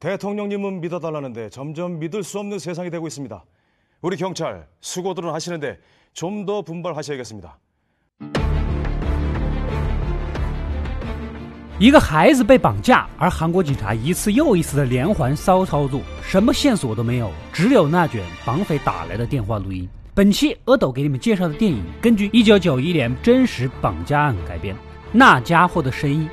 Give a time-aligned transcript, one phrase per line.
[0.00, 3.44] 대통령님은 믿어달라는데 점점 믿을 수 없는 세상이 되고 있습니다.
[4.02, 5.78] 우리 경찰 수고들은 하시는데
[6.12, 7.58] 좀 더 분발하셔야겠습니다.
[11.80, 19.88] 一个孩子被绑架，而韩国警察一次又一次的连环骚操作，什么线索都没有，只有那卷绑匪打来的电话录音。
[20.14, 24.76] 本期阿斗给你们介绍的电影，根据1991年真实绑架案改编，《
[25.10, 26.28] 那家伙的声音》。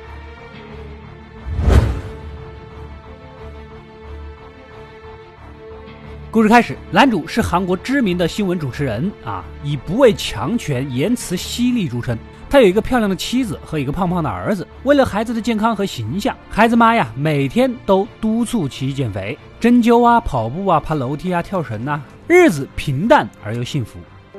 [6.37, 12.15] 故事开始，男主是韩国知名的新闻主持人啊，以不畏强权、言辞犀利著称。
[12.47, 14.67] 他有一个漂亮的妻子和一个胖胖的儿子。
[14.83, 23.97] 为了孩子的健康和形象，孩子妈呀每天都督促其减肥、针灸啊、跑步啊、爬楼梯啊、跳绳呐，日子平淡而又幸福。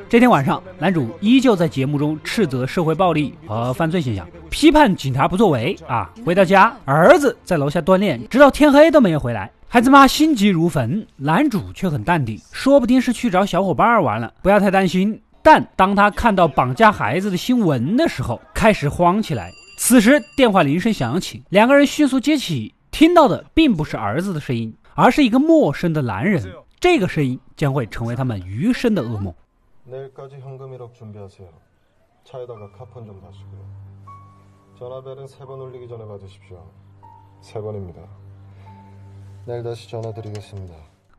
[0.09, 6.09] 这天晚上，男主依旧在节目中斥责社会暴力和犯罪现象，批判警察不作为啊。
[6.25, 9.51] 回到家，儿子在楼下锻炼，直到天黑都没有回来。
[9.71, 15.21] 孩子妈心急如焚，男主却很淡定，说不定是去找小伙伴玩了，不要太担心。
[15.43, 19.53] 但当他看到绑架孩子的新闻的时候，开始慌起来。
[19.77, 26.43] 此时电话铃声响起，两个人迅速接起，听到的并不是儿子的声音，而是一个陌生的男人。
[26.81, 29.35] 这个声音将会成为他们余生的噩梦。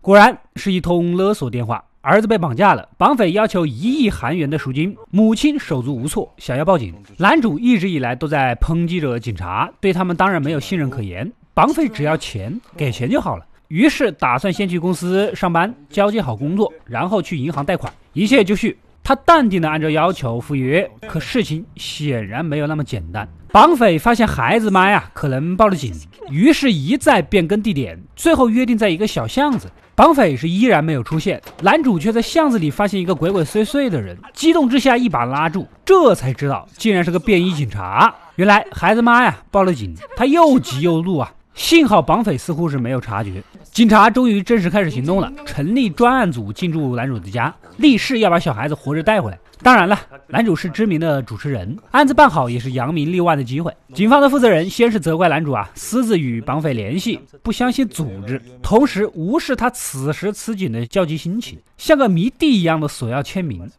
[0.01, 1.83] 果然是一通勒索电话。
[2.01, 6.95] 儿子被绑架了，绑匪要求一亿韩元的赎金，母亲手足无措，想要报警。
[7.17, 11.29] 男主一直以来都在抨击着警察，对他们当然没有信任可言。
[11.53, 13.45] 绑匪只要钱，给钱就好了。
[13.67, 18.77] 于是打算先去公司上班，交接好工作，然后去银行贷款，一切就绪。
[19.09, 23.27] 他淡定地按照要求赴约，可事情显然没有那么简单。
[23.51, 25.91] 绑匪发现孩子妈呀可能报了警，
[26.29, 29.67] 于是一再变更地点，最后约定在一个小巷子。
[29.95, 38.13] 绑匪是依然没有出现，男主却在巷子里发现一个鬼鬼祟祟的人，激动之下一把拉住，这才知道竟然是个便衣警察。
[38.35, 43.43] 原来孩子妈呀报了警，他又急又怒啊，幸好绑匪似乎是没有察觉。
[43.63, 49.37] 警察终于正式开始行动了，成立专案组进驻男主的家，立誓要把小孩子活着带回来。
[49.61, 53.75] 当然了，男主是知名的主持人，案子办好也是扬名立万的机会。
[53.93, 63.69] 警方的负责人先是责怪男主啊，私自与绑匪联系，不相信组织，同时无视他此时此景的焦急心情，像个迷弟一样的索要签名。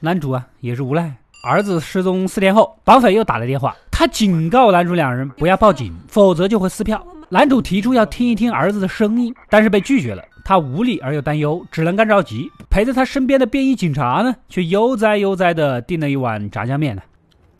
[0.00, 3.74] 男主啊也是无奈儿子失踪四天后绑匪又打来电话。
[3.90, 7.04] 他警告男主两人不要报警否则就会撕票。
[7.28, 10.22] 男主提出要听一听儿子的声音但是被拒绝了。
[10.44, 12.50] 他无力而又担忧只能干着急。
[12.70, 16.96] 陪在他身边的便衣警察呢却悠哉悠哉的订了一碗炸酱面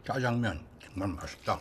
[0.05, 0.57] 炸酱面
[0.95, 1.59] 慢慢上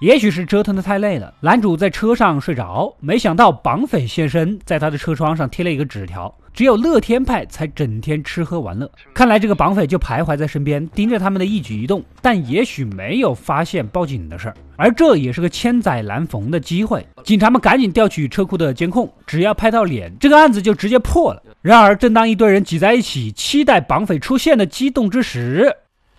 [0.00, 8.90] 也许是折腾的太累了，男主在车上睡着，没想到绑匪现身，在他的车窗上贴了一个纸条：只有乐天派才整天吃喝玩乐。
[9.12, 14.54] 看来这个绑匪就徘徊在身边，盯着他们的一举一动，但也许没有发现报警的事儿。
[14.76, 21.42] 而这也是个千载难逢的机会，警察们赶紧调取车库的监控，只要拍到脸，这个案子就直接破了。
[21.60, 25.70] 然而，正当一堆人挤在一起期待绑匪出现的激动之时，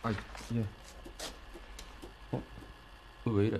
[0.04, 0.12] 哎，
[3.24, 3.60] 为了。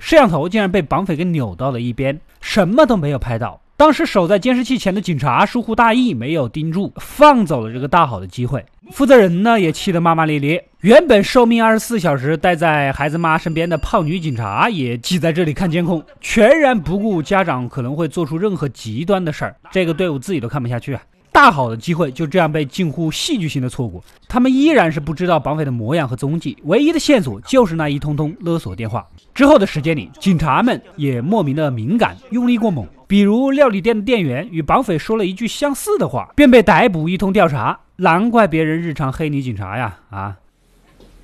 [0.00, 3.60] 摄像头竟然被绑匪给扭到了一边，什么都没有拍到。
[3.76, 8.64] 当时守在监视器前的警察疏忽大意，没有盯住，放走了这个大好的机会。
[8.92, 10.64] 负责人呢也气得骂骂咧咧。
[10.80, 19.56] 原本受命二十四小时待在孩子妈身边的胖女警察也挤在这里看监控，全然不顾家长可能会做出任何极端的事儿。
[19.72, 21.02] 这个队伍自己都看不下去啊！
[21.33, 29.07] 大好的机会就这样被近乎戏剧性的错过，他们依然是不知道绑匪的模样和踪迹，唯一的线索就是那一通通勒索电话。
[29.33, 37.79] 之后的时间里，警察们也莫名的敏感，用力过猛，比如料理店的店员与绑匪说了一句相似的话，便被逮捕一通调查。
[37.97, 39.99] 难怪别人日常黑你警察呀！
[40.09, 40.37] 啊！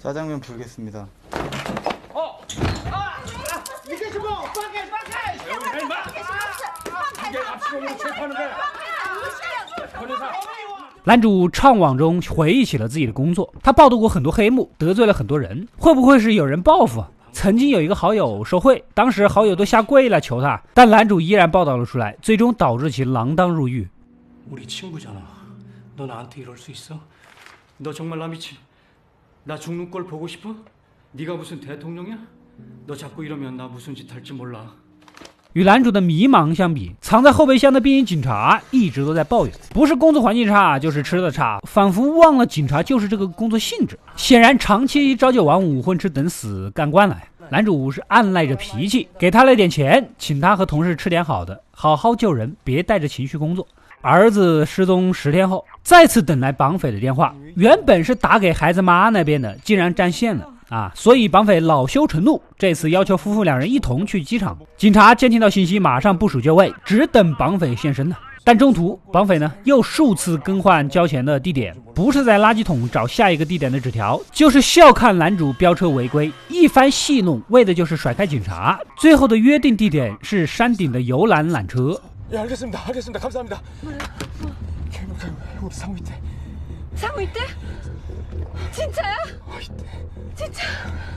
[0.01, 1.07] 짜장면부르겠습니다
[11.04, 17.04] 男主怅惘中回忆起了自己的工作，他报道过很多黑幕，得罪了很多人，会不会是有人报复？
[17.32, 23.88] 曾经有一个好友受贿，当时好友都下跪了求他，但男主依然报道了出来，最终导致其锒铛入狱。
[35.52, 43.98] 与男主的迷茫相比，藏在后备箱的便衣警察一直都在抱怨，不是工作环境差，就是吃的差，仿佛忘了警察就是这个工作性质。
[44.14, 47.18] 显然，长期朝九晚五、混吃等死干惯了。
[47.48, 53.66] 男主是按耐着脾气，给他了点钱，请他和同事吃点好的，好好救人，别带着情绪工作。
[54.02, 60.46] 儿子失踪十天后，再次等来绑匪的电话，原本是打给孩子妈那边的，竟然占线了。
[60.70, 64.56] 啊，所以绑匪恼羞成怒，这次要求夫妇两人一同去机场。
[64.76, 68.16] 警察监听到信息，马上部署就位，只等绑匪现身呢。
[68.42, 78.80] 但中途绑匪呢又数次更换交钱的地点，不是在垃圾桶找下一个地点的纸条，就是笑看男主飙车违规，一番戏弄，为的就是甩开警察。
[78.96, 82.00] 最后的约定地点是山顶的游览缆车。
[88.59, 91.15] 예알겠습니다알겠습니다감사합니다우리상호상호이때진짜야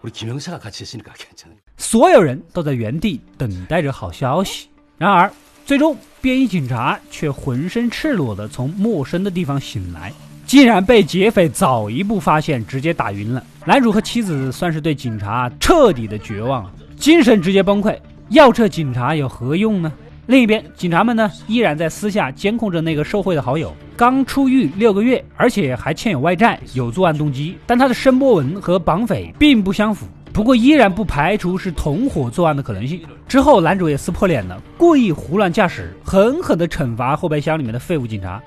[0.00, 4.68] 우리 김영사가같이했으니까괜찮아 所有人都在原地等待着好消息。
[4.96, 5.32] 然而，
[5.64, 10.10] 最终便衣警察却浑身赤裸的从陌生的地方醒来，
[10.46, 13.44] 竟然被劫匪早一步发现，直接打晕了。
[13.64, 18.00] 男主和妻子算是对警察彻底的绝望了，精神直接崩溃。
[18.30, 19.92] 要这警察有何用呢？
[20.25, 23.75] 另一边，警察们呢依然在私下监控着那个受贿的好友。
[23.97, 27.57] 刚出狱六个月，而且还欠有外债，有作案动机。
[27.67, 33.01] 但他的声波纹和绑匪并不相符，不过依然不排除是同伙作案的可能性。
[33.27, 38.41] 之后，男主也撕破脸了，故意胡乱驾驶，狠狠地惩罚后备箱里面的废物警察。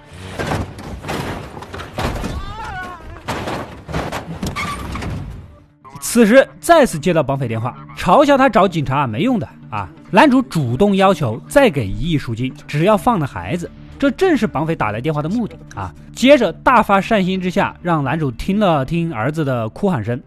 [6.00, 9.88] 此时再次接到绑匪电话，嘲笑他找警察没用的啊！
[10.10, 15.94] 男主主动要求再给一亿赎金，只要放了孩子，这正是绑匪打来电话的目的啊！
[16.12, 20.20] 接着大发善心之下，让男主听了听儿子的哭喊声。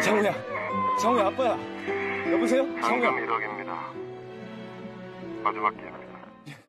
[0.00, 0.30] 强哥，
[1.00, 1.50] 强哥不要，
[2.30, 3.06] 要不这样，强哥。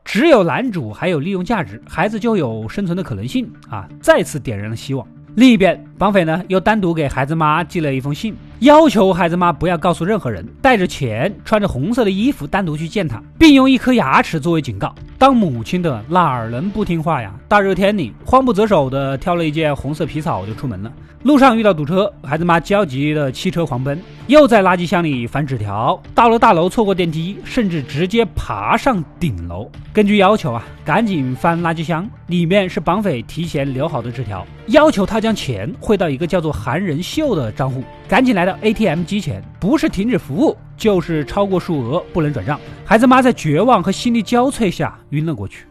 [0.03, 3.87] 只有男主还有利用价值，孩子就有生存的可能性啊！
[4.01, 5.07] 再次点燃了希望。
[5.35, 8.35] 另一边，绑匪呢又单独给孩子妈寄了一封信。
[8.59, 14.93] 要求孩子妈不要告诉任何人，带着钱，穿着红色的衣服，单独去见他，并用一颗牙齿作为警告。
[15.17, 17.33] 当母亲的哪能不听话呀？
[17.47, 20.91] 大热天里，慌不择手的挑了一件红色皮草就出门了。
[21.23, 23.97] 路上遇到堵车，孩子妈焦急的汽车狂奔，
[24.27, 25.97] 又在垃圾箱里翻纸条。
[26.13, 29.71] 到了大楼，错过电梯，甚至直接爬上顶楼。
[29.93, 37.81] 根据要求啊，赶紧翻垃圾箱，里面是绑匪提前留好的纸条，要求他将钱汇到一个叫做韩仁秀的账户。
[38.09, 42.59] 赶紧来到 ATM 机前，不是停止服务，就是超过数额不能转账。
[42.83, 45.65] 孩子妈在绝望和心力交瘁下晕了过去。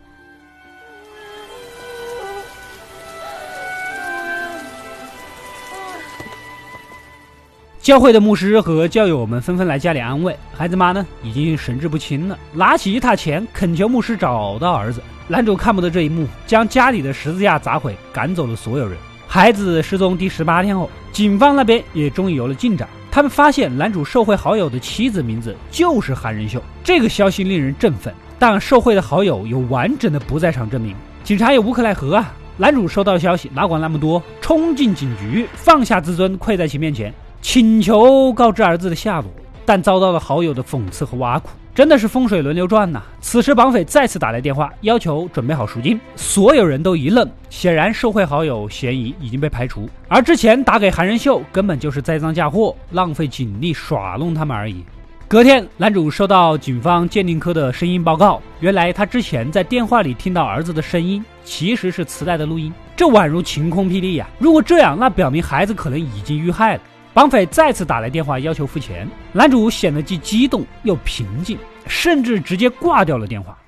[7.81, 15.03] 教会的牧师和教友们纷纷来家里安慰孩子妈呢，已经神志不清了，拿起一沓钱恳求牧师找到儿子。
[15.27, 18.97] 男主看不得这一幕，将家里的十字架砸毁，赶走了所有人。
[19.31, 26.63] 孩子失踪第十八天后，警方那边也终于有了进展，他们发现男主受贿好友的妻子名字就是韩仁秀。
[26.83, 32.33] 这个消息令人振奋，但受贿的好友有完整的不在场证明，警察也无可奈何啊。
[32.57, 37.13] 男主收到消息，哪管那么多，冲进警局，放下自尊，跪在其面前。
[37.43, 39.31] 请求告知儿子的下落，
[39.67, 43.01] 但遭到了好友的讽刺和挖苦，真的是风水轮流转呐！
[43.21, 54.85] 此时绑匪再次打来电话，要求准备好赎金，所有人都一愣，显然受贿好友嫌疑已经被排除，而之前打给韩仁秀根本就是栽赃嫁祸，浪费警力耍弄他们而已。
[55.29, 64.29] 隔天，男主收到警方鉴定科的声音报告，原来他之前在电话里听到儿子的声音，其实是磁带的录音，这宛如晴空霹雳呀！
[64.41, 66.81] 如果这样，那表明孩子可能已经遇害了。
[67.19, 69.05] 绑匪再次打来电话，要求付钱。
[69.33, 71.59] 男主显得既激动又平静，
[71.89, 73.59] 甚至直接挂掉了电话。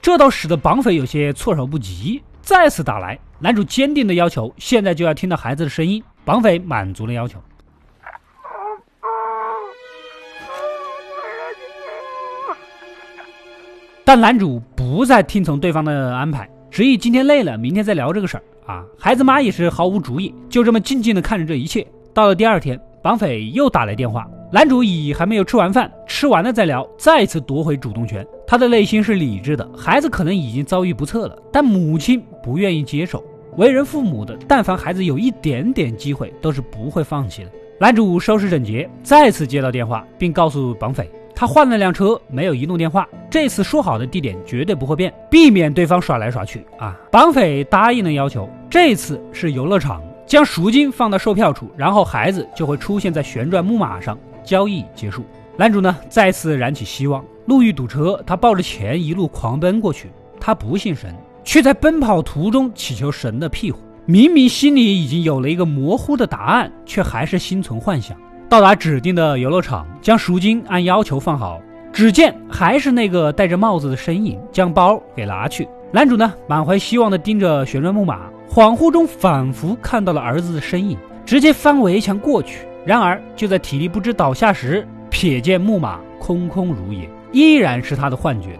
[0.00, 2.22] 这倒使得绑匪有些措手不及。
[2.40, 6.02] 再次打来，男主坚定的要求，现在就要听到孩子的声音。
[6.24, 7.38] 绑匪满足了要求，
[14.02, 18.42] 但男主不再听从对方的安排，执意今天累了，明天再聊这个事儿。
[18.64, 21.84] 啊，孩子妈也是毫无主意，就这么静静的看着这一切。
[22.14, 28.24] 到了第二天，绑匪又打来电话，男主乙还没有吃完饭，吃完了再聊，再次夺回主动权。
[28.46, 33.24] 他的内心是理智的，孩子可能已经遭遇不测了，但母亲不愿意接受。
[33.56, 37.50] 为人父母的，但凡孩子有一点点机会，都是不会放弃的。
[37.80, 41.10] 男主收拾整洁，再次接到电话，并告诉绑匪。
[41.40, 43.08] 他换了辆车，没有移动电话。
[43.30, 46.94] 这次说好的地点绝对不会变，避免对方耍来耍去啊！
[47.10, 55.24] 绑匪答应了要求，这次是游乐场，将赎金放到售票处，然后孩子就会出现在旋转木马上，交易结束。
[55.56, 57.24] 男主呢，再次燃起希望。
[57.46, 60.10] 路遇堵车，他抱着钱一路狂奔过去。
[60.38, 63.80] 他不信神，却在奔跑途中祈求神的庇护。
[64.04, 68.14] 明明心里已经有了一个模糊的答案，却还是心存幻想。
[68.50, 75.68] 到达指定的游乐场，将赎金按要求放好，只见还是那个戴着帽子的身影，将包给拿去。
[75.92, 82.66] 男主呢，满怀希望地盯着旋转木马，恍惚中仿佛看到了儿子的身影，直接翻围墙过去。
[82.84, 88.58] 然而就在体力不支倒下时，瞥见木马空空如也，依然是他的幻觉。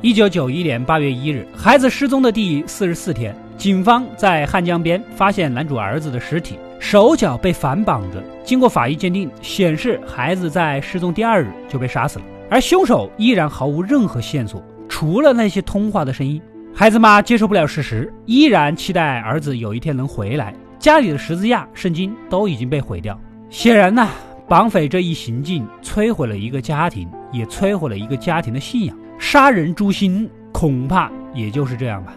[0.00, 3.32] 一九九一年八月一日，孩子失踪的第四十四天。
[3.58, 8.22] 警方在汉江边发现男主儿子的尸体，手脚被反绑着。
[8.44, 16.40] 经过法医鉴定，显示孩子在失踪第二日就被杀死了，而凶手依然毫无任何线索，除了那些通话的声音。
[16.72, 20.54] 孩子妈接受不了事实，依然期待儿子有一天能回来。
[20.78, 23.20] 家里的十字架、圣经都已经被毁掉。
[23.50, 24.08] 显然呢，
[24.46, 28.96] 绑匪这一行径摧毁了一个家庭，也摧毁了一个家庭的信仰。
[29.18, 32.14] 杀人诛心，恐怕也就是这样吧。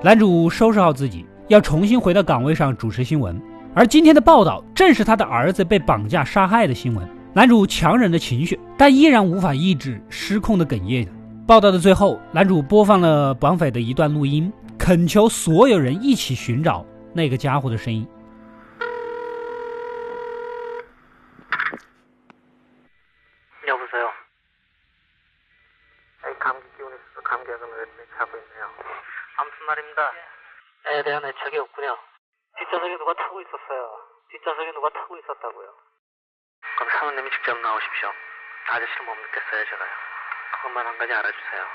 [0.00, 3.36] 男主收拾好自己，要重新回到岗位上主持新闻。
[3.74, 7.04] 而今天的报道正是他的儿子被绑架杀害的新闻。
[7.32, 11.08] 男主强忍着情绪，但依然无法抑制失控的哽咽。
[11.48, 18.06] 报道的最后，男主播放了绑匪的一段录音，恳求所有人一起寻找那个家伙的声音。
[31.08, 31.98] 대한애착이없군요
[32.58, 35.74] 뒷좌석에 누가 타고 있었어요 뒷좌석에 누가 타고 있었다고요
[36.76, 38.12] 그럼 사모님이 직접 나오십시오
[38.66, 39.90] 아저씨를 못 믿겠어요 제가요
[40.52, 41.66] 그것만 한 가지 알아주세요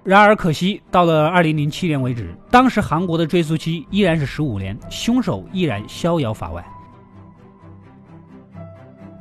[0.03, 6.65] 然而可惜，到了二零零七年为止，当时韩国的追诉期依然是十五年，凶手依然逍遥法外。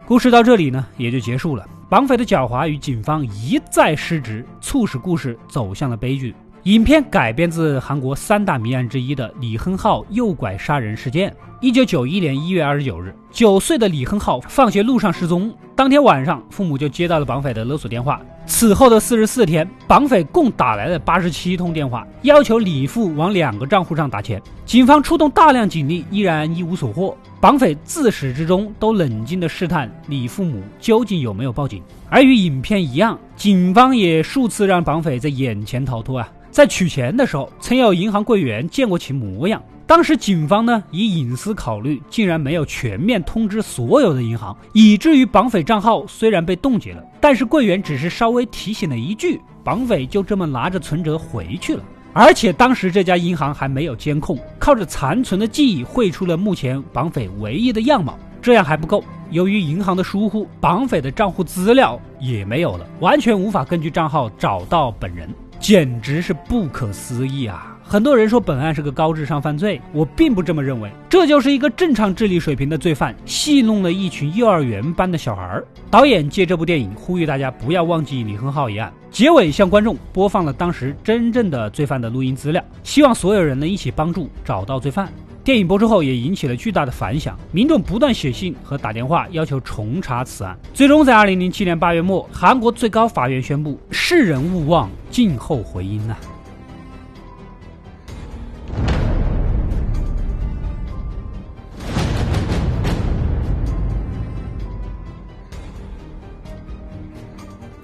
[0.07, 1.67] 故事到这里呢，也就结束了。
[1.89, 6.33] 绑匪的狡猾与警方一再失职，促使故事走向了悲剧。
[6.63, 11.33] 影片改编自韩国三大谜案之一的李亨浩诱拐杀人事件。
[11.61, 15.53] 一九九一年一月二十九日，九岁的李亨浩放学路上失踪。
[15.73, 18.21] 当天晚上，父母就接到了绑匪的勒索电话。
[18.45, 24.41] 此后的四十四天，绑匪共打来了八十七通电话，要求李父往两个账户上打钱。
[24.65, 27.15] 警方出动大量警力，依然一无所获。
[27.39, 31.81] 绑匪自始至终都冷静地试探李父母究竟有没有报警。
[32.09, 36.27] 而与影片一样，警方也数次让绑匪在眼前逃脱啊。
[36.51, 39.61] 在取钱的时候，曾有银行柜员见过其模样。
[39.85, 51.83] 当时警方呢，以隐私考虑，竟然没有全面通知所有的银行，以至于绑匪账号虽然被冻结了，但是柜员只是稍微提醒了一句，绑匪就这么拿着存折回去了。
[52.13, 58.17] 而且当时这家银行还没有监控，靠着残存的记忆绘出了目前绑匪唯一的样貌。
[58.41, 65.27] 这样还不够，由于银行的疏忽，绑匪的账户资料也没有了，完全无法根据账号找到本人。
[65.59, 67.75] 简直是不可思议啊！
[67.83, 70.89] 很多人说本案是个高智商犯罪，我并不这么认为。
[71.09, 75.61] 这就是一个正常智力水平的罪犯戏弄了一群幼儿园班的小孩。
[75.89, 78.93] 导演借这部电影呼吁大家不要忘记李亨浩一案。
[79.09, 85.11] 结尾向观众播放了当时真正的罪犯的录音资料，希望所有人能一起帮助找到罪犯。
[85.41, 90.55] 电影播出后也引起了巨大的反响，民众不断写信和打电话要求重查此案。
[90.74, 96.15] 最终在二零零七年八月末，韩国最高法院宣布：世人勿忘，静候回音呐。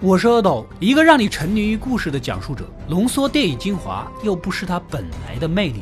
[0.02, 5.82] 我是阿斗，一个让你沉溺于故事的讲述者，浓缩电影精华，又不失它本来的魅力。